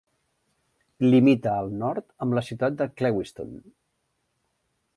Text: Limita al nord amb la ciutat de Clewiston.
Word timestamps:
Limita 1.03 1.51
al 1.63 1.69
nord 1.83 2.07
amb 2.27 2.37
la 2.37 2.43
ciutat 2.47 2.79
de 2.81 2.89
Clewiston. 3.01 3.53